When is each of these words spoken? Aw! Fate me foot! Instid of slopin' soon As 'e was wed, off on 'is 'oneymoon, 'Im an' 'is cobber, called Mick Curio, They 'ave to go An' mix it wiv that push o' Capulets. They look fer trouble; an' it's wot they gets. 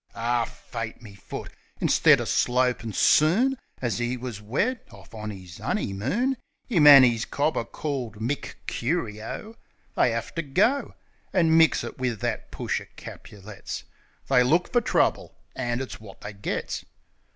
Aw! 0.15 0.45
Fate 0.45 0.99
me 1.03 1.13
foot! 1.13 1.51
Instid 1.79 2.19
of 2.19 2.27
slopin' 2.27 2.91
soon 2.91 3.55
As 3.83 4.01
'e 4.01 4.17
was 4.17 4.41
wed, 4.41 4.79
off 4.89 5.13
on 5.13 5.31
'is 5.31 5.59
'oneymoon, 5.59 6.37
'Im 6.69 6.87
an' 6.87 7.03
'is 7.03 7.23
cobber, 7.25 7.63
called 7.63 8.15
Mick 8.15 8.55
Curio, 8.65 9.57
They 9.95 10.15
'ave 10.15 10.31
to 10.37 10.41
go 10.41 10.95
An' 11.33 11.55
mix 11.55 11.83
it 11.83 11.99
wiv 11.99 12.19
that 12.21 12.49
push 12.49 12.81
o' 12.81 12.85
Capulets. 12.95 13.83
They 14.27 14.41
look 14.41 14.73
fer 14.73 14.81
trouble; 14.81 15.35
an' 15.55 15.81
it's 15.81 16.01
wot 16.01 16.21
they 16.21 16.33
gets. 16.33 16.83